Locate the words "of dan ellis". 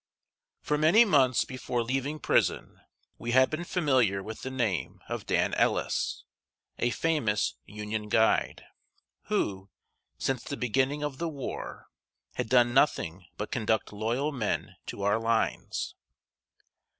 5.07-6.23